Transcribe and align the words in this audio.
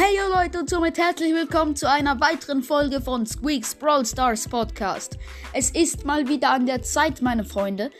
Hey 0.00 0.16
Leute 0.32 0.60
und 0.60 0.70
somit 0.70 0.96
herzlich 0.96 1.34
willkommen 1.34 1.74
zu 1.74 1.90
einer 1.90 2.20
weiteren 2.20 2.62
Folge 2.62 3.00
von 3.00 3.26
Squeaks 3.26 3.74
Brawl 3.74 4.06
Stars 4.06 4.46
Podcast. 4.46 5.18
Es 5.52 5.70
ist 5.70 6.04
mal 6.04 6.28
wieder 6.28 6.52
an 6.52 6.66
der 6.66 6.82
Zeit, 6.82 7.20
meine 7.20 7.44
Freunde. 7.44 7.90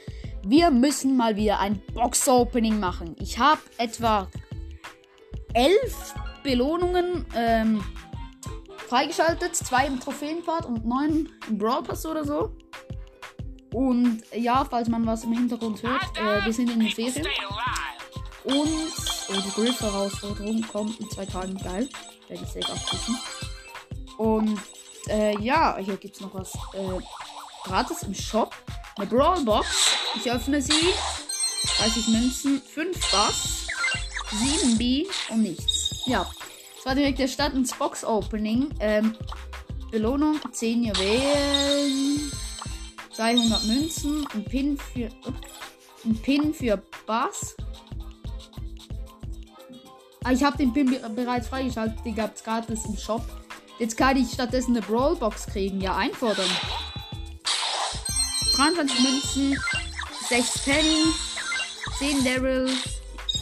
Wir 0.46 0.70
müssen 0.70 1.16
mal 1.16 1.34
wieder 1.34 1.58
ein 1.58 1.82
Box-Opening 1.94 2.78
machen. 2.78 3.16
Ich 3.18 3.36
habe 3.40 3.60
etwa 3.78 4.28
elf 5.54 6.14
Belohnungen 6.44 7.26
ähm, 7.34 7.82
freigeschaltet. 8.86 9.56
Zwei 9.56 9.88
im 9.88 9.98
Trophäenpart 9.98 10.66
und 10.66 10.86
neun 10.86 11.28
im 11.48 11.58
Brawl 11.58 11.82
Pass 11.82 12.06
oder 12.06 12.24
so. 12.24 12.56
Und 13.72 14.22
ja, 14.32 14.64
falls 14.64 14.88
man 14.88 15.04
was 15.04 15.24
im 15.24 15.32
Hintergrund 15.32 15.82
hört, 15.82 16.16
äh, 16.16 16.44
wir 16.44 16.52
sind 16.52 16.70
in 16.70 16.78
den 16.78 16.90
Ferien. 16.90 17.26
Und 18.44 19.07
oh, 19.28 19.34
die 19.34 19.50
Griff-Herausforderung 19.50 20.62
kommt 20.62 21.00
in 21.00 21.10
zwei 21.10 21.26
Tagen 21.26 21.56
geil. 21.58 21.88
Werde 22.28 22.44
ich 22.44 22.50
safe 22.50 22.72
abschließen. 22.72 23.18
Und 24.18 24.58
äh, 25.08 25.38
ja, 25.40 25.76
hier 25.78 25.96
gibt 25.96 26.16
es 26.16 26.20
noch 26.20 26.34
was 26.34 26.54
äh, 26.74 27.00
gratis 27.64 28.02
im 28.02 28.14
Shop. 28.14 28.54
Eine 28.96 29.06
Brawlbox. 29.06 29.66
Ich 30.16 30.30
öffne 30.30 30.60
sie. 30.60 30.92
30 31.78 32.08
Münzen, 32.08 32.62
5 32.62 33.10
Bass, 33.10 33.66
7 34.32 34.78
B 34.78 35.06
und 35.30 35.42
nichts. 35.42 35.90
Ja, 36.06 36.28
das 36.76 36.86
war 36.86 36.94
direkt 36.94 37.18
der 37.18 37.28
Start 37.28 37.54
ins 37.54 37.72
Box-Opening. 37.74 38.74
Ähm, 38.80 39.14
Belohnung 39.90 40.38
10 40.52 40.84
Juwelen, 40.84 42.30
200 43.12 43.64
Münzen, 43.64 44.26
ein 44.34 44.44
Pin 44.44 44.76
für, 44.76 45.08
ein 46.04 46.16
Pin 46.22 46.52
für 46.52 46.82
Bass. 47.06 47.56
Ah, 50.24 50.32
ich 50.32 50.42
habe 50.42 50.56
den 50.58 50.72
Pin 50.72 50.90
be 50.90 51.10
bereits 51.10 51.48
freigeschaltet. 51.48 52.04
Den 52.04 52.14
gab 52.14 52.34
es 52.34 52.42
gratis 52.42 52.84
im 52.84 52.96
Shop. 52.96 53.22
Jetzt 53.78 53.96
kann 53.96 54.16
ich 54.16 54.32
stattdessen 54.32 54.76
eine 54.76 54.84
Brawlbox 54.84 55.46
kriegen. 55.46 55.80
Ja, 55.80 55.96
einfordern. 55.96 56.50
23 58.56 59.00
Münzen, 59.00 59.62
6 60.28 60.58
Penny, 60.64 61.04
10 61.98 62.24
Daryl. 62.24 62.68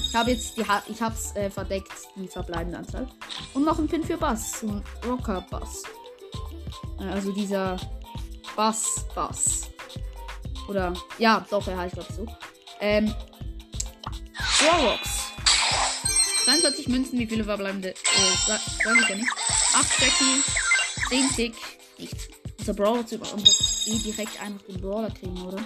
Ich 0.08 0.14
habe 0.14 0.30
jetzt 0.30 0.56
die 0.56 0.66
ha 0.66 0.82
ich 0.88 1.00
hab's 1.00 1.34
äh, 1.36 1.50
verdeckt, 1.50 1.92
die 2.16 2.28
verbleibende 2.28 2.78
Anzahl. 2.78 3.08
Und 3.54 3.64
noch 3.64 3.78
ein 3.78 3.88
Pin 3.88 4.04
für 4.04 4.18
Bass, 4.18 4.62
ein 4.62 4.82
Rocker 5.06 5.44
Bass. 5.50 5.84
Also 6.98 7.32
dieser 7.32 7.78
Bass 8.54 9.06
Bass. 9.14 9.70
Oder 10.68 10.92
ja, 11.18 11.44
doch, 11.50 11.66
er 11.66 11.78
heißt 11.78 11.94
glaube 11.94 12.08
ich 12.10 12.16
so. 12.16 12.26
Ähm 12.80 13.14
Roblox. 14.60 15.15
42 16.66 16.88
Münzen, 16.88 17.18
wie 17.18 17.26
viele 17.26 17.44
verbleibende? 17.44 17.90
Äh, 17.90 17.94
sag, 18.46 18.60
ich 18.66 19.08
ja 19.08 19.16
nicht. 19.16 19.28
8 19.74 20.00
Jackie, 20.00 20.42
10 21.08 21.28
Tick, 21.36 21.54
nichts. 21.98 22.28
Unser 22.58 22.74
Brawler 22.74 23.06
zu 23.06 23.14
über 23.14 23.26
eh 23.26 23.98
direkt 23.98 24.40
einfach 24.40 24.62
den 24.66 24.80
Brawler 24.80 25.10
kriegen, 25.10 25.40
oder? 25.42 25.64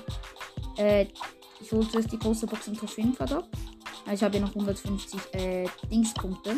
Äh, 0.77 1.07
ich 1.61 1.73
hole 1.73 1.89
zuerst 1.89 2.13
die 2.13 2.19
große 2.19 2.47
Box 2.47 2.67
im 2.69 2.77
Trophäenverdopp. 2.77 3.49
Ja, 4.07 4.13
ich 4.13 4.23
habe 4.23 4.33
hier 4.33 4.43
noch 4.43 4.51
150 4.51 5.21
äh, 5.33 5.67
Dingspunkte. 5.91 6.57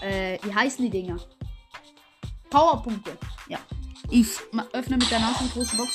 Äh, 0.00 0.38
wie 0.42 0.52
heißen 0.52 0.84
die 0.84 0.90
Dinger? 0.90 1.18
Powerpunkte. 2.50 3.16
Ja. 3.48 3.58
Ich 4.10 4.28
öffne 4.72 4.96
mit 4.96 5.10
der 5.10 5.20
Nase 5.20 5.44
die 5.44 5.50
große 5.50 5.76
Box. 5.76 5.92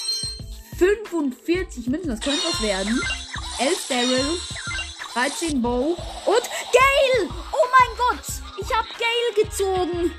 45 0.77 1.87
Münzen, 1.87 2.09
das 2.09 2.21
könnte 2.21 2.39
was 2.49 2.61
werden. 2.61 3.01
11 3.59 3.87
Daryl, 3.89 4.39
13 5.13 5.61
Bow 5.61 5.97
und 6.25 6.43
Gale! 6.71 7.46
Mein 7.77 7.97
Gott! 7.97 8.25
Ich 8.57 8.75
habe 8.75 8.87
Gale 8.97 9.43
gezogen! 9.45 10.11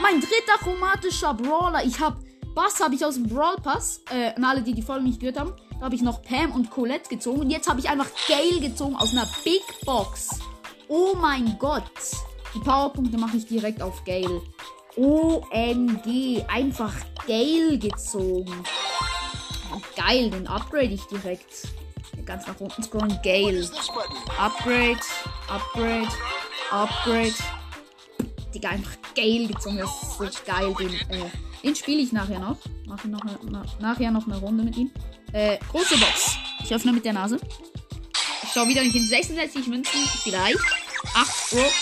Mein 0.00 0.20
dritter 0.20 0.58
chromatischer 0.58 1.34
Brawler. 1.34 1.84
Ich 1.84 2.00
habe 2.00 2.16
Bass 2.54 2.80
habe 2.80 2.94
ich 2.94 3.04
aus 3.04 3.14
dem 3.14 3.28
Brawl 3.28 3.56
Pass. 3.56 4.02
Äh, 4.10 4.34
an 4.34 4.44
alle, 4.44 4.62
die 4.62 4.74
die 4.74 4.82
Folge 4.82 5.04
nicht 5.04 5.20
gehört 5.20 5.38
haben. 5.38 5.54
Da 5.78 5.86
habe 5.86 5.94
ich 5.94 6.02
noch 6.02 6.22
Pam 6.22 6.52
und 6.52 6.70
Colette 6.70 7.08
gezogen. 7.08 7.40
Und 7.40 7.50
jetzt 7.50 7.68
habe 7.68 7.80
ich 7.80 7.88
einfach 7.88 8.08
Gale 8.28 8.60
gezogen 8.60 8.96
aus 8.96 9.12
einer 9.12 9.28
Big 9.44 9.62
Box. 9.84 10.40
Oh 10.88 11.14
mein 11.16 11.56
Gott. 11.58 11.82
Die 12.54 12.58
Powerpunkte 12.58 13.16
mache 13.16 13.38
ich 13.38 13.46
direkt 13.46 13.80
auf 13.80 14.04
Gale. 14.04 14.42
OMG. 14.96 16.44
Einfach 16.48 16.92
Gale 17.26 17.78
gezogen. 17.78 18.64
Geil, 19.96 20.30
den 20.30 20.46
upgrade 20.46 20.92
ich 20.92 21.04
direkt. 21.04 21.68
Ganz 22.26 22.46
nach 22.46 22.60
unten 22.60 22.82
scrollen. 22.82 23.18
Gale. 23.22 23.68
Upgrade. 24.38 25.00
Upgrade. 25.52 26.08
Upgrade. 26.70 27.34
Digga, 28.54 28.70
einfach 28.70 28.96
Gale 29.14 29.48
gezogen. 29.48 29.76
Das 29.76 29.90
ist 30.02 30.16
so 30.16 30.42
geil. 30.50 30.74
Den, 30.78 30.94
äh, 31.10 31.30
den 31.62 31.76
spiele 31.76 32.00
ich 32.00 32.12
nachher 32.12 32.38
noch. 32.38 32.56
Mache 32.86 33.08
noch 33.08 33.20
na, 33.42 33.62
nachher 33.78 34.10
noch 34.10 34.26
eine 34.26 34.38
Runde 34.38 34.64
mit 34.64 34.78
ihm. 34.78 34.90
Äh, 35.32 35.58
große 35.70 35.98
Box. 35.98 36.36
Ich 36.64 36.72
öffne 36.74 36.92
mit 36.92 37.04
der 37.04 37.12
Nase. 37.12 37.38
Ich 38.42 38.48
schaue 38.50 38.66
wieder 38.68 38.82
nicht 38.82 38.94
hin. 38.94 39.06
66 39.06 39.66
Münzen. 39.66 40.00
Vielleicht. 40.22 40.58
8 41.14 41.50
Brook. 41.50 41.72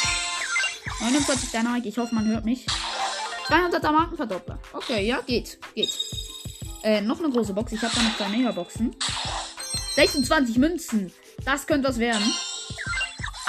49 1.00 1.50
Dynamite. 1.52 1.88
Ich 1.88 1.98
hoffe, 1.98 2.12
man 2.12 2.26
hört 2.26 2.44
mich. 2.44 2.66
200er 3.46 3.92
Markenverdoppler. 3.92 4.58
Okay, 4.72 5.06
ja, 5.06 5.20
geht. 5.20 5.60
Geht. 5.76 5.96
Äh, 6.82 7.02
noch 7.02 7.20
eine 7.20 7.30
große 7.30 7.52
Box. 7.52 7.70
Ich 7.70 7.82
habe 7.82 7.94
da 7.94 8.02
noch 8.02 8.16
zwei 8.16 8.28
Megaboxen. 8.30 8.96
26 9.94 10.58
Münzen. 10.58 11.12
Das 11.44 11.68
könnte 11.68 11.88
was 11.88 11.98
werden. 11.98 12.24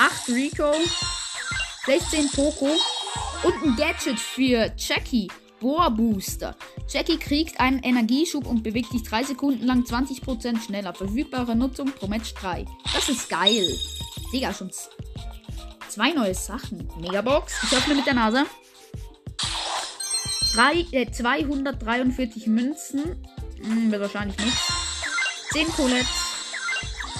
8 0.01 0.29
Rico. 0.29 0.73
16 1.85 2.31
Poco. 2.31 2.69
Und 3.43 3.53
ein 3.63 3.75
Gadget 3.75 4.19
für 4.19 4.71
Jackie. 4.75 5.27
Bohr 5.59 5.91
Booster. 5.91 6.55
Jackie 6.89 7.17
kriegt 7.17 7.59
einen 7.59 7.83
Energieschub 7.83 8.47
und 8.47 8.63
bewegt 8.63 8.91
sich 8.91 9.03
3 9.03 9.25
Sekunden 9.25 9.63
lang 9.63 9.83
20% 9.83 10.65
schneller. 10.65 10.95
Verfügbare 10.95 11.55
Nutzung 11.55 11.91
pro 11.91 12.07
Match 12.07 12.33
3. 12.33 12.65
Das 12.95 13.09
ist 13.09 13.29
geil. 13.29 13.77
Digga, 14.33 14.51
schon 14.51 14.71
zwei 15.87 16.13
neue 16.13 16.33
Sachen. 16.33 16.89
Megabox. 16.99 17.53
Ich 17.63 17.77
öffne 17.77 17.93
mit 17.93 18.07
der 18.07 18.15
Nase. 18.15 18.47
3, 20.55 20.85
äh, 20.93 21.11
243 21.11 22.47
Münzen. 22.47 23.23
Hm, 23.61 23.91
wird 23.91 24.01
wahrscheinlich 24.01 24.37
nichts. 24.39 24.73
10 25.51 25.67
Colette. 25.67 26.07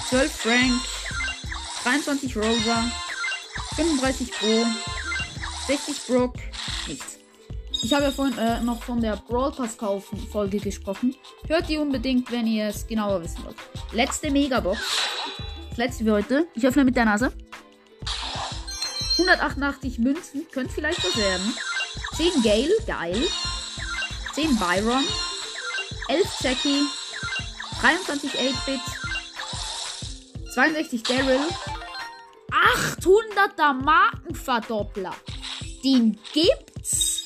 12 0.09 0.31
Frank. 0.31 0.90
23 1.83 2.37
Rosa. 2.37 2.91
35 3.75 4.31
Pro. 4.31 4.65
60 5.67 6.07
Brook. 6.07 6.35
Nichts. 6.87 7.17
Ich 7.83 7.93
habe 7.93 8.05
ja 8.05 8.11
vorhin 8.11 8.37
äh, 8.37 8.61
noch 8.61 8.83
von 8.83 9.01
der 9.01 9.15
Brawl 9.15 9.51
Pass 9.51 9.77
kaufen 9.77 10.19
Folge 10.31 10.59
gesprochen. 10.59 11.15
Hört 11.47 11.67
die 11.67 11.77
unbedingt, 11.77 12.31
wenn 12.31 12.45
ihr 12.45 12.67
es 12.67 12.85
genauer 12.85 13.23
wissen 13.23 13.43
wollt. 13.43 13.55
Letzte 13.91 14.29
Megabox. 14.29 14.79
Das 15.69 15.77
letzte 15.77 16.03
für 16.03 16.11
heute. 16.11 16.47
Ich 16.53 16.65
öffne 16.65 16.83
mit 16.83 16.95
der 16.95 17.05
Nase. 17.05 17.33
188 19.17 19.97
Münzen. 19.99 20.45
Könnte 20.51 20.73
vielleicht 20.73 21.03
was 21.03 21.17
werden. 21.17 21.53
10 22.15 22.43
Gale. 22.43 22.69
Geil. 22.85 23.23
10 24.33 24.57
Byron. 24.57 25.03
11 26.07 26.27
Jackie. 26.41 26.83
23 27.81 28.31
8-Bit. 28.31 28.81
62 30.53 31.03
Daryl. 31.03 31.39
800er 32.61 33.73
Markenverdoppler. 33.73 35.15
Den 35.83 36.17
gibt's? 36.33 37.23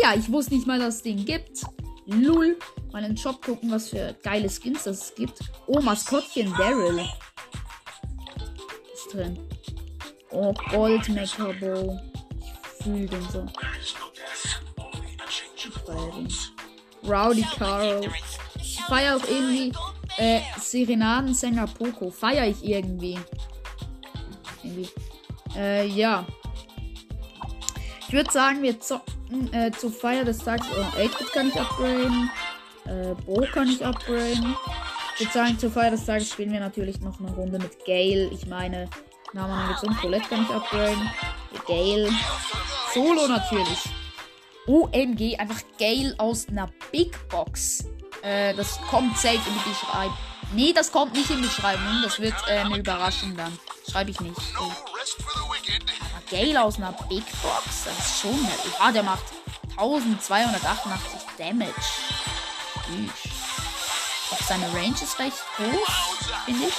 Ja, 0.00 0.14
ich 0.14 0.30
wusste 0.30 0.54
nicht 0.54 0.66
mal, 0.66 0.78
dass 0.78 0.96
es 0.96 1.02
den 1.02 1.24
gibt. 1.24 1.62
Lul. 2.06 2.58
Mal 2.92 3.04
in 3.04 3.10
den 3.10 3.16
Shop 3.16 3.44
gucken, 3.44 3.70
was 3.70 3.88
für 3.88 4.14
geile 4.22 4.48
Skins 4.48 4.84
das 4.84 5.04
es 5.10 5.14
gibt. 5.14 5.38
Oh, 5.66 5.80
Maskottchen 5.80 6.52
Daryl. 6.56 7.00
Ist 8.92 9.12
drin. 9.12 9.38
Oh, 10.30 10.52
Gold 10.70 11.08
Mechabo. 11.08 11.98
Ich 12.40 12.84
fühle 12.84 13.06
den 13.06 13.28
so. 13.30 13.46
Rowdy 17.06 17.44
Carl. 17.56 18.10
Ich 18.56 18.80
feiere 18.82 19.16
auch 19.16 19.28
irgendwie 19.28 19.72
äh, 20.18 20.40
Serenadensänger 20.58 21.66
Poco. 21.66 22.10
Feiere 22.10 22.48
ich. 22.48 22.64
Irgendwie. 22.64 23.18
Äh, 25.56 25.86
ja. 25.86 26.24
Ich 28.06 28.12
würde 28.12 28.30
sagen, 28.30 28.62
wir 28.62 28.78
zocken 28.80 29.52
äh, 29.52 29.70
zur 29.72 29.90
Feier 29.90 30.24
des 30.24 30.38
Tages. 30.38 30.66
Oh, 30.76 30.98
8-Bit 30.98 31.32
kann 31.32 31.48
ich 31.48 31.60
upgraden. 31.60 32.30
Äh, 32.86 33.14
Bo 33.24 33.44
kann 33.52 33.68
ich 33.68 33.84
upgraden. 33.84 34.54
Ich 35.14 35.20
würde 35.20 35.32
sagen, 35.32 35.58
zur 35.58 35.70
Feier 35.70 35.90
des 35.92 36.04
Tages 36.04 36.30
spielen 36.30 36.52
wir 36.52 36.60
natürlich 36.60 37.00
noch 37.00 37.18
eine 37.18 37.30
Runde 37.32 37.58
mit 37.58 37.84
Gale. 37.84 38.28
Ich 38.32 38.46
meine, 38.46 38.88
Namen 39.32 39.68
gezogen. 39.68 39.96
Colette 39.96 40.28
kann 40.28 40.42
ich 40.42 40.50
upgraden. 40.50 41.10
Gale. 41.66 42.10
Solo 42.92 43.26
natürlich. 43.26 43.84
OMG, 44.66 45.38
einfach 45.38 45.60
Gale 45.78 46.14
aus 46.18 46.48
einer 46.48 46.70
Big 46.90 47.28
Box. 47.28 47.84
Äh, 48.22 48.54
das 48.54 48.80
kommt 48.88 49.16
safe 49.18 49.34
in 49.34 49.54
die 49.54 49.68
Beschreibung. 49.68 50.16
Nee, 50.54 50.72
das 50.72 50.90
kommt 50.90 51.12
nicht 51.12 51.28
in 51.30 51.38
die 51.38 51.42
Beschreibung. 51.42 51.82
Das 52.02 52.18
wird 52.20 52.34
äh, 52.48 52.58
eine 52.58 52.78
Überraschung 52.78 53.36
dann. 53.36 53.58
Schreibe 53.90 54.10
ich 54.10 54.20
nicht. 54.20 54.36
Oh. 55.04 55.54
Gale 56.30 56.62
aus 56.62 56.76
einer 56.76 56.92
Big 57.08 57.24
Box. 57.42 57.84
Das 57.84 57.98
ist 57.98 58.20
schon 58.20 58.42
nett. 58.42 58.60
Ja, 58.78 58.90
der 58.92 59.02
macht 59.02 59.24
1288 59.76 61.20
Damage. 61.38 61.72
Tschüss. 62.86 63.10
Auch 64.30 64.42
seine 64.46 64.66
Range 64.72 64.94
ist 64.94 65.18
recht 65.18 65.36
groß, 65.56 65.88
finde 66.44 66.66
ich. 66.68 66.74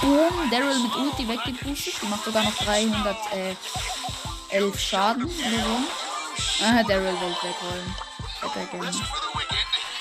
Boom, 0.00 0.50
Daryl 0.50 0.78
mit 0.78 0.96
Ulti 0.96 1.28
weggepustet. 1.28 1.94
Die 2.02 2.06
macht 2.06 2.24
sogar 2.24 2.42
noch 2.42 2.56
311 2.56 3.56
Schaden 4.78 5.24
oder 5.24 5.34
so. 5.34 6.64
Ah, 6.64 6.82
Daryl 6.82 7.20
wollte 7.20 7.46
wegrollen. 7.46 7.94
Er. 8.42 8.52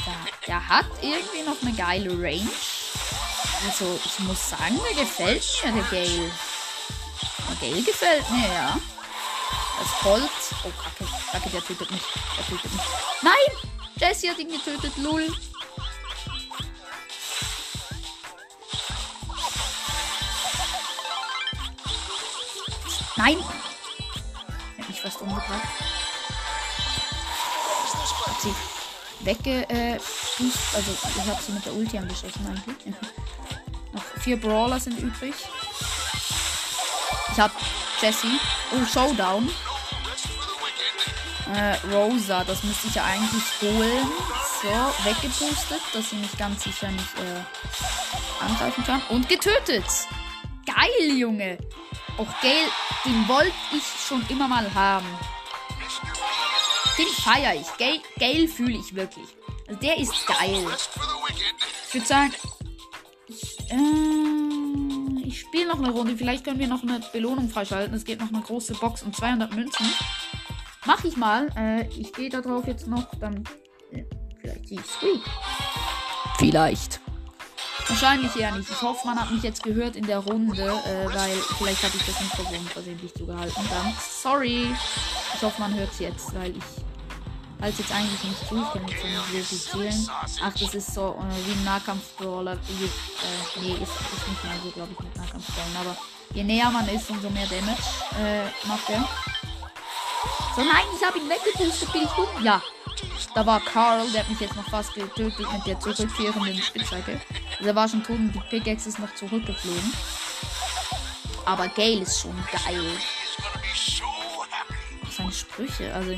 Ja, 0.06 0.16
der 0.48 0.68
hat 0.68 0.86
irgendwie 1.01 1.44
noch 1.44 1.62
eine 1.62 1.74
geile 1.74 2.12
Range. 2.12 2.50
Also, 3.65 4.00
ich 4.06 4.19
muss 4.19 4.50
sagen, 4.50 4.79
der 4.83 5.03
gefällt 5.03 5.44
mir, 5.65 5.71
der 5.73 5.83
Gale. 5.83 6.31
Der 7.50 7.69
Gale 7.69 7.83
gefällt 7.83 8.29
mir, 8.31 8.47
ja. 8.47 8.79
Das 9.79 10.03
Holz. 10.03 10.53
Oh, 10.63 10.71
kacke. 10.81 11.06
Kacke, 11.31 11.50
der 11.50 11.63
tötet 11.63 11.91
mich. 11.91 12.01
Der 12.38 12.45
tötet 12.45 12.73
mich. 12.73 12.81
Nein! 13.21 13.71
Jesse 13.97 14.29
hat 14.29 14.39
ihn 14.39 14.51
getötet, 14.51 14.95
lul. 14.97 15.27
Nein! 23.17 23.38
Ich 24.77 24.79
hab 24.79 24.89
mich 24.89 25.01
fast 25.01 25.21
umgebracht. 25.21 25.50
Hat 28.25 28.41
sie 28.41 28.55
wegge... 29.19 29.69
Äh, 29.69 30.00
also, 30.73 30.91
ich 31.03 31.27
habe 31.27 31.44
sie 31.44 31.51
mit 31.51 31.65
der 31.65 31.73
Ulti 31.73 31.97
angeschossen 31.97 32.47
eigentlich. 32.47 32.95
Vier 34.21 34.38
Brawler 34.38 34.80
sind 34.80 35.00
übrig. 35.00 35.33
Ich 37.31 37.39
hab 37.39 37.51
Jesse. 38.01 38.27
Oh, 38.71 38.86
Showdown. 38.86 39.50
Äh, 41.54 41.75
Rosa, 41.94 42.44
das 42.44 42.63
müsste 42.63 42.88
ich 42.88 42.95
ja 42.95 43.06
eigentlich 43.06 43.44
holen. 43.62 44.07
So, 44.62 45.10
weggepustet, 45.10 45.81
dass 45.94 46.10
sie 46.10 46.18
mich 46.18 46.38
ganz 46.38 46.63
sicher 46.63 46.89
nicht 46.92 47.18
äh, 47.18 48.44
angreifen 48.44 48.83
kann. 48.83 49.01
Und 49.10 49.27
getötet. 49.30 49.86
Geil, 50.65 51.18
Junge. 51.18 51.57
Auch 52.18 52.42
Gale, 52.42 52.69
den 53.06 53.27
wollte 53.27 53.54
ich 53.72 53.83
schon 54.07 54.24
immer 54.27 54.48
mal 54.48 54.72
haben. 54.74 55.07
Den 56.98 57.07
feiere 57.07 57.56
ich. 57.56 57.77
Gale, 57.77 58.01
Gale 58.19 58.48
fühle 58.48 58.77
ich 58.77 58.94
wirklich. 58.94 59.27
Also 59.68 59.80
der 59.80 59.98
ist 59.98 60.27
geil. 60.27 60.68
Ich 61.88 61.94
würde 61.94 62.06
sagen, 62.06 62.33
äh, 63.71 65.25
ich 65.25 65.42
spiele 65.42 65.68
noch 65.68 65.80
eine 65.80 65.92
Runde. 65.92 66.16
Vielleicht 66.18 66.44
können 66.44 66.60
wir 66.60 66.68
noch 66.68 66.83
eine 66.83 67.00
Belohnung 67.13 67.50
freischalten. 67.50 67.95
Es 67.95 68.04
geht 68.04 68.19
noch 68.19 68.30
eine 68.33 68.42
große 68.42 68.74
Box 68.74 69.04
und 69.04 69.16
200 69.16 69.54
Münzen. 69.54 69.86
Mach 70.86 71.04
ich 71.04 71.18
mal. 71.18 71.50
Äh, 71.56 71.88
ich 71.89 72.13
gehe 72.13 72.30
da 72.30 72.42
drauf 72.42 72.68
jetzt 72.68 72.88
noch. 72.88 73.13
Dann 73.19 73.44
äh, 73.92 74.04
vielleicht 74.42 74.69
die 74.69 74.77
Sweet. 74.77 75.21
Vielleicht. 76.38 77.00
Wahrscheinlich 77.88 78.36
eher 78.36 78.56
nicht. 78.56 78.69
Ich 78.69 78.81
hoffe, 78.81 79.07
man 79.07 79.19
hat 79.19 79.31
mich 79.31 79.44
jetzt 79.44 79.63
gehört 79.63 79.95
in 79.95 80.06
der 80.06 80.19
Runde, 80.19 80.62
äh, 80.62 81.06
weil 81.06 81.36
vielleicht 81.57 81.83
habe 81.83 81.95
ich 81.95 82.06
das 82.06 82.19
nicht 82.22 82.36
verwohnt, 82.36 82.69
versehentlich 82.69 83.13
zugehalten. 83.13 83.63
Dann 83.69 83.94
sorry. 84.00 84.68
Ich 85.33 85.42
hoffe, 85.42 85.60
man 85.60 85.74
hört 85.74 85.92
es 85.92 86.00
jetzt, 86.00 86.33
weil 86.36 86.51
ich 86.56 86.63
halte 87.61 87.81
jetzt 87.81 87.91
eigentlich 87.91 88.23
nicht 88.23 88.47
zu. 88.47 88.57
Ich 88.57 88.73
kann 88.73 88.88
jetzt 88.88 89.03
nicht 89.03 89.33
wirklich 89.33 89.63
zählen. 89.63 90.09
Ach, 90.44 90.53
das 90.53 90.75
ist 90.75 90.94
so 90.94 91.19
äh, 91.19 91.47
wie 91.47 91.51
ein 91.51 91.63
Nahkampf-Brawler. 91.65 92.53
Äh, 92.53 93.59
nee, 93.61 93.73
ist, 93.73 93.81
ist 93.81 94.27
nicht 94.27 94.44
mehr 94.44 94.53
so, 94.63 94.71
glaube 94.71 94.89
ich, 94.94 95.00
mit 95.00 95.15
Nahkampf-Brawlern. 95.15 95.77
Aber 95.81 95.97
je 96.33 96.44
näher 96.44 96.69
man 96.69 96.88
ist, 96.88 97.09
umso 97.09 97.29
mehr 97.29 97.47
Damage 97.47 97.81
äh, 98.19 98.67
macht 98.67 98.89
er. 98.89 99.07
So, 100.56 100.61
nein, 100.61 100.85
ich 100.97 101.06
habe 101.06 101.17
ihn 101.19 101.29
weggepustet. 101.29 101.91
Bin 101.91 102.03
ich 102.03 102.09
dumm? 102.09 102.44
Ja. 102.44 102.61
Da 103.33 103.45
war 103.45 103.59
Carl, 103.62 104.09
der 104.12 104.21
hat 104.21 104.29
mich 104.29 104.39
jetzt 104.39 104.55
noch 104.55 104.67
fast 104.69 104.94
getötet 104.94 105.51
mit 105.53 105.65
der 105.65 105.79
zurückführenden 105.79 106.62
Spitzhacke. 106.62 107.21
Also 107.57 107.69
er 107.69 107.75
war 107.75 107.88
schon 107.88 108.03
tot 108.03 108.17
und 108.17 108.33
die 108.33 108.39
Pickaxe 108.50 108.89
ist 108.89 109.00
noch 109.00 109.13
zurückgeflogen. 109.15 109.94
Aber 111.45 111.67
Gale 111.69 112.01
ist 112.01 112.19
schon 112.19 112.35
geil. 112.51 112.83
Seine 115.09 115.31
Sprüche, 115.31 115.94
also 115.94 116.15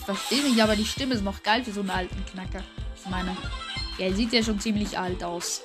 ich 0.00 0.06
verstehe 0.06 0.42
nicht, 0.42 0.60
aber 0.62 0.76
die 0.76 0.86
Stimme 0.86 1.14
ist 1.14 1.22
noch 1.22 1.42
geil 1.42 1.62
für 1.62 1.72
so 1.72 1.80
einen 1.80 1.90
alten 1.90 2.24
Knacker. 2.24 2.64
Ich 2.96 3.10
meine, 3.10 3.36
er 3.98 4.14
sieht 4.14 4.32
ja 4.32 4.42
schon 4.42 4.58
ziemlich 4.58 4.98
alt 4.98 5.22
aus. 5.22 5.62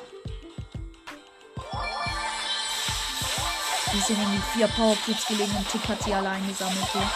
Die 3.94 4.00
sind 4.00 4.22
in 4.22 4.32
die 4.34 4.42
vier 4.54 4.68
Power 4.68 4.98
Cubes 5.06 5.26
gelegen 5.26 5.56
und 5.56 5.70
Tick 5.70 5.88
hat 5.88 6.04
sie 6.04 6.14
allein 6.14 6.46
gesammelt 6.48 6.86
hier. 6.92 7.10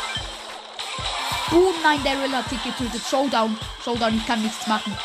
Boom, 1.49 1.73
nein, 1.83 2.01
Daryl 2.05 2.31
hat 2.31 2.47
Tick 2.47 2.63
getötet. 2.63 3.01
Showdown. 3.05 3.57
Showdown, 3.83 4.15
ich 4.15 4.25
kann 4.25 4.41
nichts 4.41 4.65
machen. 4.65 4.97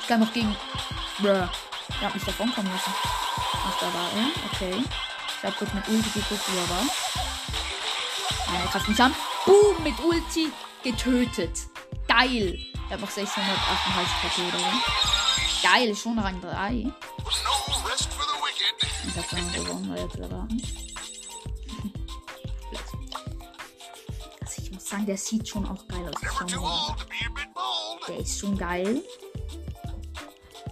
Ich 0.00 0.08
kann 0.08 0.20
noch 0.20 0.32
gegen. 0.32 0.56
Bruh. 1.18 1.28
Er 1.28 1.48
hat 2.00 2.14
mich 2.14 2.24
davon 2.24 2.52
kommen 2.54 2.70
müssen. 2.72 2.94
Ach, 2.96 3.78
da 3.78 3.86
war 3.92 4.08
er. 4.16 4.28
Okay. 4.52 4.82
Ich 5.36 5.44
habe 5.44 5.54
kurz 5.58 5.72
mit 5.74 5.86
Ulti 5.88 6.08
geguckt, 6.14 6.42
wo 6.46 6.58
er 6.58 6.70
war. 6.70 6.86
Nein, 8.46 8.68
er 8.72 8.88
mich 8.88 9.02
an. 9.02 9.14
Boom, 9.44 9.82
mit 9.82 10.00
Ulti 10.00 10.50
getötet. 10.92 11.66
Geil. 12.06 12.58
Er 12.88 12.94
hat 12.94 13.00
noch 13.00 13.10
638 13.10 14.14
KP 14.22 14.42
oder 14.48 14.58
so. 14.58 14.66
Geil, 15.62 15.96
schon 15.96 16.18
Rang 16.18 16.40
3. 16.40 16.92
Ich 19.08 19.16
hab 19.16 19.30
dann 19.30 19.52
gewonnen, 19.52 19.90
weil 19.90 20.02
jetzt 20.04 20.16
erwarten. 20.16 20.62
also 24.40 24.62
ich 24.62 24.70
muss 24.70 24.88
sagen, 24.88 25.06
der 25.06 25.16
sieht 25.16 25.48
schon 25.48 25.66
auch 25.66 25.88
geil 25.88 26.08
aus. 26.08 26.20
Der 28.06 28.18
ist 28.18 28.38
schon 28.38 28.56
geil. 28.56 29.02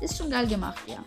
Ist 0.01 0.17
schon 0.17 0.31
geil 0.31 0.47
gemacht, 0.47 0.83
ja. 0.87 1.03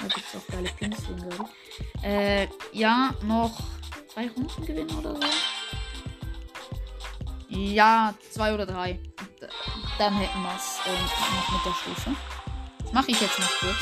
Da 0.00 0.06
gibt 0.08 0.26
es 0.26 0.40
auch 0.40 0.46
geile 0.48 0.70
Pins 0.70 0.98
ich. 0.98 2.02
Äh, 2.02 2.48
ja, 2.72 3.14
noch 3.22 3.56
zwei 4.12 4.28
Runden 4.28 4.66
gewinnen 4.66 4.98
oder 4.98 5.14
so. 5.14 5.22
Ja, 7.54 8.14
zwei 8.32 8.52
oder 8.52 8.66
drei. 8.66 8.98
Dann 9.98 10.14
hätten 10.14 10.42
wir 10.42 10.54
es 10.56 10.80
äh, 10.86 10.92
noch 10.92 11.52
mit 11.52 11.64
der 11.64 11.74
Stufe. 11.74 12.16
Das 12.82 12.92
mache 12.92 13.10
ich 13.12 13.20
jetzt 13.20 13.38
noch 13.38 13.50
kurz. 13.60 13.76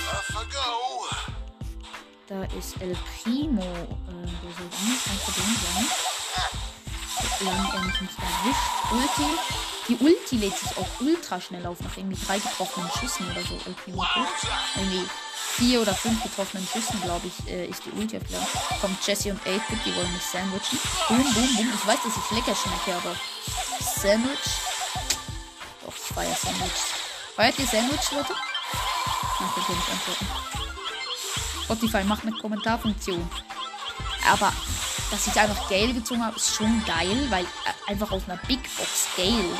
Da 2.28 2.44
ist 2.56 2.80
El 2.82 2.94
Primo. 3.22 3.62
Äh, 3.62 3.66
der 3.66 4.52
soll 4.52 4.68
nicht 4.86 5.04
kein 5.04 5.18
Problem 5.18 5.56
sein. 5.62 5.86
Solange 7.38 7.74
er 7.74 7.80
mich 7.80 8.00
nicht 8.00 8.18
erwischt. 8.18 8.92
Ulti. 8.92 9.38
Die 9.88 9.96
Ulti 9.96 10.36
lädt 10.36 10.56
sich 10.56 10.76
auch 10.76 11.00
ultra 11.00 11.40
schnell 11.40 11.66
auf, 11.66 11.80
nach 11.80 11.96
irgendwie 11.96 12.24
drei 12.24 12.38
getroffenen 12.38 12.90
Schüssen 13.00 13.30
oder 13.30 13.42
so. 13.42 13.54
El 13.66 13.72
Primo 13.72 14.04
Irgendwie 14.76 15.08
vier 15.56 15.82
oder 15.82 15.94
fünf 15.94 16.22
getroffenen 16.22 16.66
Schüssen, 16.66 17.00
glaube 17.02 17.26
ich, 17.26 17.48
äh, 17.48 17.66
ist 17.66 17.82
die 17.84 17.90
Ulti 17.90 18.18
klar. 18.18 18.46
Kommt 18.80 19.06
Jesse 19.06 19.30
und 19.30 19.40
8-Bit, 19.40 19.78
die 19.84 19.94
wollen 19.94 20.12
mich 20.12 20.22
sandwichen. 20.22 20.78
Boom, 21.08 21.22
boom, 21.22 21.56
boom. 21.56 21.72
Ich 21.74 21.86
weiß, 21.86 21.98
dass 22.04 22.16
ich 22.16 22.30
lecker 22.36 22.54
schmecke, 22.54 22.96
aber 22.96 23.16
Sandwich. 23.80 24.38
Doch, 25.84 25.94
ich 25.94 26.14
feiere 26.14 26.36
Sandwich. 26.36 26.82
Feiert 27.36 27.58
ihr 27.58 27.66
Sandwich, 27.66 28.10
Leute? 28.12 28.34
Ach, 28.34 29.54
könnt 29.54 29.68
ihr 29.68 29.74
nicht 29.74 29.90
antworten. 29.90 30.26
Spotify 31.64 32.04
macht 32.04 32.22
eine 32.22 32.36
Kommentarfunktion. 32.36 33.30
Aber 34.30 34.52
dass 35.10 35.26
ich 35.26 35.38
einfach 35.38 35.68
Gale 35.68 35.92
gezogen 35.92 36.24
habe, 36.24 36.36
ist 36.36 36.54
schon 36.54 36.84
geil, 36.86 37.26
weil 37.30 37.44
äh, 37.44 37.90
einfach 37.90 38.10
aus 38.10 38.22
einer 38.26 38.38
Big 38.48 38.62
Box 38.76 39.08
Gale. 39.16 39.56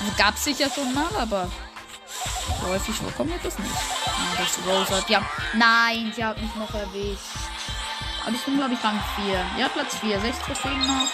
Also 0.00 0.12
gab 0.16 0.34
es 0.34 0.44
sicher 0.44 0.70
schon 0.72 0.92
mal, 0.94 1.08
aber 1.16 1.50
häufig 2.66 2.94
vorkommt 2.94 3.32
das 3.42 3.58
nicht. 3.58 3.70
Ja, 3.70 4.38
das 4.38 4.56
ist 4.56 4.66
Rosa. 4.66 5.04
Ja, 5.08 5.22
nein, 5.54 6.12
sie 6.14 6.24
hat 6.24 6.40
mich 6.40 6.54
noch 6.56 6.72
erwischt. 6.74 7.20
Aber 8.24 8.34
ich 8.34 8.44
bin, 8.44 8.56
glaube 8.56 8.74
ich, 8.74 8.84
Rang 8.84 9.00
4. 9.24 9.46
Ja, 9.58 9.68
Platz 9.68 9.96
4. 9.98 10.20
6 10.20 10.38
Trophäen 10.40 10.80
noch. 10.80 11.08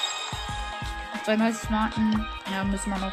32 1.25 1.71
Marken. 1.71 2.27
Ja, 2.51 2.65
müssen 2.65 2.91
wir 2.91 2.99
noch 2.99 3.13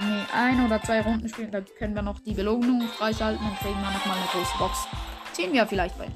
nee, 0.00 0.22
ein 0.34 0.64
oder 0.64 0.82
zwei 0.82 1.02
Runden 1.02 1.28
spielen. 1.28 1.50
Da 1.50 1.60
können 1.60 1.94
wir 1.94 2.02
noch 2.02 2.18
die 2.20 2.32
Belohnung 2.32 2.88
freischalten 2.88 3.44
und 3.46 3.58
kriegen 3.58 3.80
wir 3.80 3.90
nochmal 3.90 4.16
eine 4.16 4.26
große 4.26 4.56
Box. 4.58 4.86
Ziehen 5.32 5.52
wir 5.52 5.66
vielleicht 5.66 5.98
bei. 5.98 6.08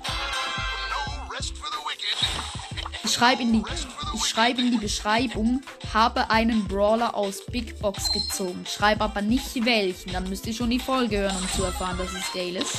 Ich 3.04 3.12
schreibe 3.12 3.42
in 3.42 3.52
die, 3.52 3.64
ich 4.14 4.24
schreibe 4.24 4.60
in 4.60 4.70
die 4.70 4.78
Beschreibung, 4.78 5.62
habe 5.92 6.30
einen 6.30 6.66
Brawler 6.66 7.14
aus 7.14 7.44
Big 7.46 7.78
Box 7.80 8.12
gezogen. 8.12 8.64
Schreibe 8.66 9.04
aber 9.04 9.22
nicht 9.22 9.64
welchen. 9.64 10.12
Dann 10.12 10.28
müsst 10.28 10.46
ihr 10.46 10.54
schon 10.54 10.70
die 10.70 10.78
Folge 10.78 11.18
hören, 11.18 11.36
um 11.36 11.48
zu 11.56 11.64
erfahren, 11.64 11.98
dass 11.98 12.12
es 12.12 12.32
Gale 12.32 12.60
ist. 12.60 12.76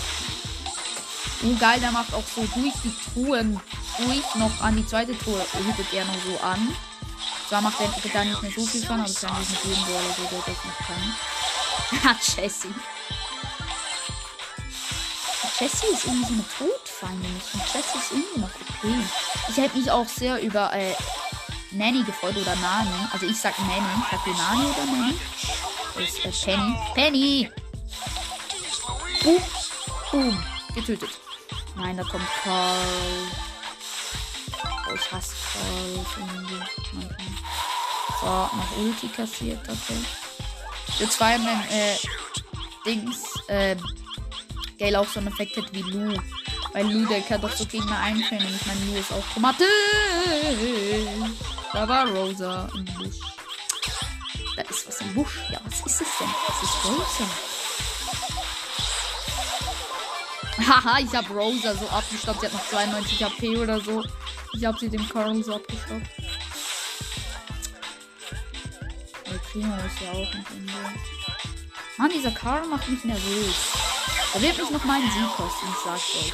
Oh 1.44 1.56
geil, 1.60 1.80
der 1.80 1.92
macht 1.92 2.14
auch 2.14 2.24
so 2.36 2.42
durch 2.42 2.74
die 2.84 2.94
Truhen 3.14 3.60
durch 3.98 4.36
noch 4.36 4.62
an 4.62 4.76
die 4.76 4.86
zweite 4.86 5.18
Truhe 5.18 5.44
hütet 5.54 5.94
er 5.94 6.06
noch 6.06 6.16
so 6.26 6.40
an. 6.44 6.76
Zwar 7.50 7.62
macht 7.62 7.82
er 7.82 7.90
da 8.14 8.24
nicht 8.24 8.42
mehr 8.42 8.52
so 8.52 8.66
viel 8.66 8.86
von, 8.86 9.00
aber 9.00 9.10
es 9.10 9.24
eigentlich 9.24 9.50
mit 9.50 9.64
jedem 9.66 9.84
Brawler 9.84 10.16
so, 10.16 10.24
der 10.24 10.40
das 10.40 10.64
nicht 10.64 10.78
kann. 10.88 12.04
Hat 12.04 12.38
Jessie. 12.38 12.74
Jessie 15.60 15.88
ist 15.94 16.06
irgendwie 16.06 16.26
so 16.26 16.34
eine 16.34 16.46
Tod 16.58 16.91
Nicht. 17.10 17.54
Und 17.54 17.64
Jess 17.74 17.96
ist 17.96 18.12
irgendwie 18.12 18.40
noch 18.40 18.50
okay. 18.50 19.04
Ich 19.50 19.58
hätte 19.58 19.78
mich 19.78 19.90
auch 19.90 20.08
sehr 20.08 20.42
über 20.42 20.72
äh, 20.74 20.94
Nanny 21.72 22.04
gefreut 22.04 22.38
oder 22.38 22.56
Nani. 22.58 22.90
Also 23.12 23.26
ich 23.26 23.38
sag 23.38 23.58
Nanny. 23.60 23.82
Sagt 24.12 24.28
ihr 24.28 24.34
Nani 24.34 24.66
oder 24.66 24.86
Nanny? 24.86 25.18
Ist 25.98 26.26
äh, 26.26 26.32
Penny. 26.46 26.76
Penny! 26.94 27.52
Boom. 29.24 29.42
Boom. 30.12 30.44
Getötet. 30.76 31.10
Nein, 31.76 31.98
da 31.98 32.04
kommt 32.04 32.28
Carl. 32.44 32.78
Oh, 34.90 34.94
ich 34.94 35.12
hasse 35.12 35.36
Carl. 35.54 36.06
So, 38.20 38.28
noch 38.28 38.78
Ulti 38.78 39.08
kassiert 39.08 39.68
dafür. 39.68 39.98
Wir 41.00 41.10
zwei 41.10 41.34
haben 41.34 41.48
äh, 41.72 41.98
Dings, 42.86 43.24
äh, 43.48 43.76
Gale 44.78 45.00
auch 45.00 45.08
so 45.08 45.20
einen 45.20 45.30
Effekt 45.30 45.58
hat 45.58 45.74
wie 45.74 45.82
Lu. 45.82 46.14
Weil 46.74 46.92
Lu, 46.92 47.06
der 47.06 47.22
kann 47.22 47.42
doch 47.42 47.52
so 47.52 47.66
Gegner 47.66 48.00
einstellen. 48.00 48.46
Und 48.46 48.56
ich 48.56 48.66
meine, 48.66 48.86
Lu 48.86 48.98
ist 48.98 49.12
auch 49.12 49.26
chromatisch. 49.34 49.68
Da 51.74 51.88
war 51.88 52.08
Rosa 52.08 52.70
im 52.76 52.86
Busch. 52.86 53.20
Da 54.56 54.62
ist 54.64 54.88
was 54.88 55.02
im 55.02 55.14
Busch. 55.14 55.40
Ja, 55.52 55.60
was 55.66 55.80
ist 55.80 56.02
es 56.02 56.18
denn? 56.20 56.30
Das 56.48 56.64
ist 56.64 56.86
Rosa. 56.86 57.30
Haha, 60.68 61.00
ich 61.00 61.14
habe 61.14 61.34
Rosa 61.34 61.74
so 61.76 61.88
abgestoppt. 61.90 62.42
Sie 62.42 62.46
hat 62.46 62.54
noch 62.54 62.68
92 62.68 63.24
HP 63.24 63.58
oder 63.58 63.80
so. 63.80 64.04
Ich 64.54 64.66
habe 64.66 64.78
sie 64.78 64.90
dem 64.90 65.08
Carl 65.10 65.44
so 65.44 65.56
abgestoppt. 65.56 66.10
Der 69.26 69.38
Primo 69.38 69.76
ist 69.76 70.02
ja 70.02 70.12
auch 70.12 70.34
nicht 70.34 70.52
in. 70.52 70.72
Mann, 71.98 72.12
dieser 72.14 72.32
Carl 72.32 72.66
macht 72.68 72.88
mich 72.90 73.04
nervös. 73.04 73.56
Er 74.34 74.42
wird 74.42 74.58
mich 74.58 74.70
noch 74.70 74.86
meinen 74.86 75.12
Sieg 75.12 75.28
kosten, 75.36 75.68
ich 75.70 75.78
sag's 75.84 76.16
euch. 76.16 76.34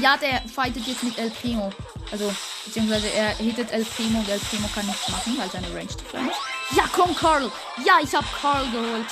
Ja, 0.00 0.16
der 0.16 0.42
fightet 0.48 0.86
jetzt 0.86 1.02
mit 1.02 1.18
El 1.18 1.30
Primo. 1.30 1.72
Also, 2.12 2.32
beziehungsweise 2.64 3.08
er 3.08 3.30
hittet 3.36 3.70
El 3.70 3.84
Primo 3.84 4.18
und 4.20 4.28
El 4.28 4.38
Primo 4.40 4.68
kann 4.74 4.86
nichts 4.86 5.08
machen, 5.08 5.36
weil 5.38 5.50
seine 5.50 5.68
Range 5.68 5.88
zu 5.88 6.04
klein 6.04 6.28
ist. 6.28 6.76
Ja, 6.76 6.84
komm, 6.92 7.14
Carl! 7.14 7.50
Ja, 7.84 7.98
ich 8.02 8.14
hab 8.14 8.24
Carl 8.40 8.68
geholt. 8.70 9.06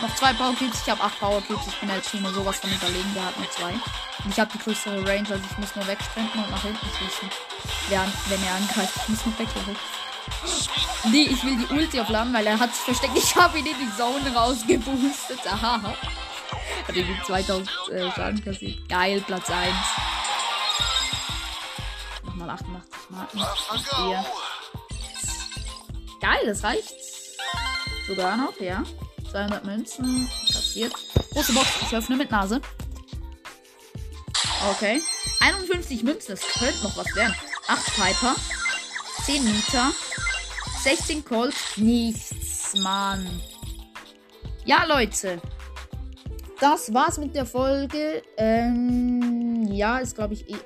Noch 0.00 0.14
zwei 0.14 0.32
Power 0.32 0.54
Cubes, 0.54 0.80
ich 0.82 0.90
habe 0.90 1.02
acht 1.02 1.18
Power 1.18 1.42
Cubes. 1.42 1.66
Ich 1.68 1.80
bin 1.80 1.90
El 1.90 2.00
Primo 2.00 2.30
sowas 2.30 2.58
von 2.58 2.70
überlegen, 2.72 3.12
der 3.14 3.26
hat 3.26 3.38
nur 3.38 3.50
zwei. 3.50 3.72
Und 3.72 4.30
ich 4.30 4.38
habe 4.38 4.50
die 4.52 4.58
größere 4.58 5.06
Range, 5.06 5.28
also 5.30 5.42
ich 5.50 5.58
muss 5.58 5.74
nur 5.74 5.86
wegsprinten 5.86 6.44
und 6.44 6.50
nach 6.50 6.62
hinten 6.62 6.86
schießen. 6.86 7.30
Während, 7.88 8.12
wenn 8.28 8.42
er 8.44 8.54
angreift, 8.54 8.94
ich 8.96 9.08
muss 9.08 9.26
nur 9.26 9.38
weglaufen. 9.38 9.76
Nee, 11.04 11.28
ich 11.30 11.42
will 11.44 11.56
die 11.56 11.74
Ulti 11.74 12.00
aufladen, 12.00 12.32
weil 12.32 12.46
er 12.46 12.58
hat 12.58 12.74
sich 12.74 12.84
versteckt. 12.84 13.16
Ich 13.16 13.34
habe 13.34 13.58
ihn 13.58 13.66
in 13.66 13.74
die 13.78 13.96
Zone 13.96 14.34
rausgeboostet. 14.34 15.40
Aha. 15.46 15.94
Hat 16.86 16.96
irgendwie 16.96 17.22
2000 17.24 17.70
äh, 17.90 18.10
Schaden 18.12 18.44
kassiert. 18.44 18.88
Geil, 18.88 19.22
Platz 19.26 19.48
1. 19.48 19.74
Nochmal 22.24 22.50
88 22.50 23.10
Marken. 23.10 23.38
Hier. 23.96 24.24
Geil, 26.20 26.40
das 26.46 26.62
reicht. 26.62 26.94
Sogar 28.06 28.36
noch, 28.36 28.58
ja. 28.60 28.82
200 29.30 29.64
Münzen. 29.64 30.28
Kassiert. 30.52 30.92
Große 31.32 31.52
Box. 31.52 31.68
Ich 31.82 31.96
öffne 31.96 32.16
mit 32.16 32.30
Nase. 32.30 32.60
Okay. 34.70 35.00
51 35.40 36.02
Münzen. 36.02 36.32
Das 36.32 36.42
könnte 36.58 36.82
noch 36.82 36.96
was 36.96 37.14
werden. 37.14 37.34
8 37.68 37.94
Piper. 37.94 38.34
10 39.24 39.44
Meter. 39.44 39.92
16 40.82 41.24
Colt. 41.24 41.54
Nichts, 41.76 42.74
Mann. 42.78 43.28
Ja, 44.64 44.84
Leute. 44.86 45.40
Das 46.58 46.92
war's 46.94 47.18
mit 47.18 47.34
der 47.34 47.44
Folge. 47.44 48.22
Ähm, 48.36 49.68
ja, 49.70 49.98
ist 49.98 50.14
glaube 50.14 50.34
ich 50.34 50.48
eh 50.48 50.56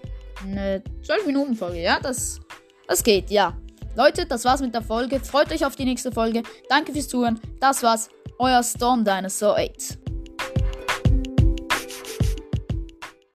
eine 0.42 0.83
12 1.04 1.26
Minuten 1.26 1.56
Folge. 1.56 1.80
Ja, 1.80 1.99
das, 2.00 2.40
das 2.87 3.02
geht, 3.02 3.30
ja. 3.30 3.56
Leute, 3.97 4.26
das 4.26 4.44
war's 4.44 4.61
mit 4.61 4.75
der 4.75 4.83
Folge. 4.83 5.18
Freut 5.21 5.50
euch 5.52 5.64
auf 5.64 5.75
die 5.75 5.85
nächste 5.85 6.12
Folge. 6.12 6.42
Danke 6.68 6.92
fürs 6.92 7.09
Zuhören. 7.09 7.40
Das 7.61 7.83
war's. 7.83 8.09
Euer 8.38 8.62
Storm 8.62 9.04
Dinosaur 9.04 9.56
8. 9.56 10.03